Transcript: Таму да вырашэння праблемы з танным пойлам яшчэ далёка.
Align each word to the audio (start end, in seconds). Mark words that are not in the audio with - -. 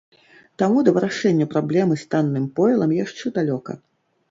Таму 0.61 0.79
да 0.87 0.93
вырашэння 0.95 1.47
праблемы 1.53 1.99
з 2.05 2.09
танным 2.15 2.49
пойлам 2.59 2.99
яшчэ 3.03 3.37
далёка. 3.39 3.81